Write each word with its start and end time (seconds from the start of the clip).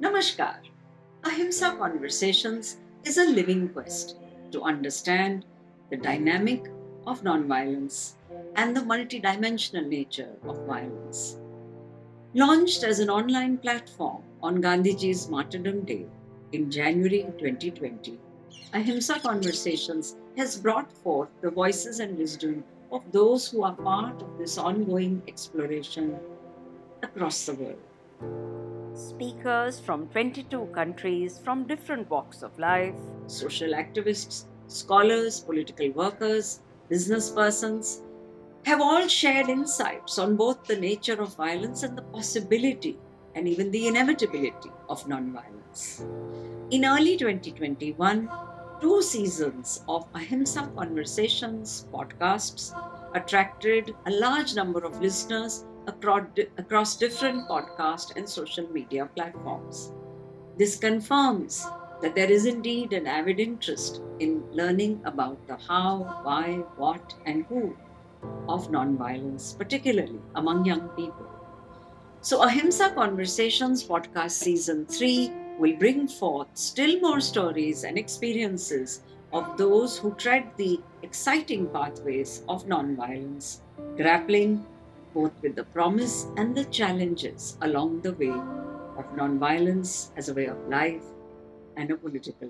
Namaskar. 0.00 0.56
Ahimsa 1.22 1.76
Conversations 1.78 2.78
is 3.04 3.16
a 3.16 3.30
living 3.30 3.68
quest 3.68 4.16
to 4.50 4.62
understand 4.62 5.44
the 5.88 5.96
dynamic 5.96 6.66
of 7.06 7.22
nonviolence 7.22 8.14
and 8.56 8.76
the 8.76 8.80
multidimensional 8.80 9.86
nature 9.86 10.32
of 10.48 10.66
violence. 10.66 11.38
Launched 12.34 12.82
as 12.82 12.98
an 12.98 13.08
online 13.08 13.56
platform 13.56 14.22
on 14.42 14.60
Gandhiji's 14.60 15.28
Martyrdom 15.28 15.84
Day 15.84 16.06
in 16.50 16.72
January 16.72 17.22
2020, 17.38 18.18
Ahimsa 18.72 19.20
Conversations 19.20 20.16
has 20.36 20.56
brought 20.56 20.90
forth 20.90 21.28
the 21.40 21.50
voices 21.52 22.00
and 22.00 22.18
wisdom 22.18 22.64
of 22.90 23.02
those 23.12 23.48
who 23.48 23.62
are 23.62 23.76
part 23.76 24.20
of 24.20 24.38
this 24.38 24.58
ongoing 24.58 25.22
exploration 25.28 26.18
across 27.04 27.46
the 27.46 27.54
world. 27.54 28.63
Speakers 29.16 29.78
from 29.78 30.08
22 30.08 30.66
countries 30.74 31.38
from 31.38 31.68
different 31.68 32.10
walks 32.10 32.42
of 32.42 32.58
life, 32.58 32.96
social 33.28 33.70
activists, 33.70 34.46
scholars, 34.66 35.38
political 35.38 35.88
workers, 35.92 36.62
business 36.88 37.30
persons 37.30 38.02
have 38.64 38.80
all 38.80 39.06
shared 39.06 39.48
insights 39.48 40.18
on 40.18 40.34
both 40.34 40.64
the 40.64 40.74
nature 40.74 41.22
of 41.22 41.36
violence 41.36 41.84
and 41.84 41.96
the 41.96 42.02
possibility 42.02 42.98
and 43.36 43.46
even 43.46 43.70
the 43.70 43.86
inevitability 43.86 44.72
of 44.88 45.04
nonviolence. 45.04 46.00
In 46.72 46.84
early 46.84 47.16
2021, 47.16 48.28
two 48.80 49.00
seasons 49.00 49.84
of 49.88 50.08
Ahimsa 50.16 50.68
Conversations 50.76 51.86
podcasts 51.92 52.74
attracted 53.14 53.94
a 54.06 54.10
large 54.10 54.56
number 54.56 54.84
of 54.84 55.00
listeners 55.00 55.66
across, 55.86 56.96
different 56.96 57.48
podcast 57.48 58.16
and 58.16 58.28
social 58.28 58.66
media 58.72 59.06
platforms. 59.14 59.92
This 60.58 60.76
confirms 60.76 61.66
that 62.00 62.14
there 62.14 62.30
is 62.30 62.46
indeed 62.46 62.92
an 62.92 63.06
avid 63.06 63.40
interest 63.40 64.00
in 64.20 64.44
learning 64.52 65.00
about 65.04 65.46
the 65.46 65.56
how, 65.56 66.20
why, 66.22 66.62
what, 66.76 67.14
and 67.26 67.44
who 67.46 67.76
of 68.48 68.70
nonviolence, 68.70 69.56
particularly 69.56 70.20
among 70.34 70.64
young 70.64 70.88
people. 70.90 71.26
So, 72.20 72.42
Ahimsa 72.42 72.90
Conversations 72.94 73.84
podcast 73.84 74.30
season 74.30 74.86
3 74.86 75.30
will 75.58 75.76
bring 75.76 76.08
forth 76.08 76.48
still 76.54 77.00
more 77.00 77.20
stories 77.20 77.84
and 77.84 77.98
experiences 77.98 79.02
of 79.32 79.56
those 79.58 79.98
who 79.98 80.14
tread 80.14 80.44
the 80.56 80.80
exciting 81.02 81.66
pathways 81.66 82.42
of 82.48 82.66
nonviolence, 82.66 83.58
grappling 83.96 84.64
both 85.14 85.32
with 85.42 85.54
the 85.54 85.64
promise 85.64 86.26
and 86.36 86.54
the 86.54 86.64
challenges 86.66 87.56
along 87.62 88.00
the 88.02 88.12
way 88.14 88.30
of 88.98 89.04
nonviolence 89.16 90.10
as 90.16 90.28
a 90.28 90.34
way 90.34 90.46
of 90.46 90.58
life 90.68 91.04
and 91.76 91.90
a 91.90 91.96
political 91.96 92.48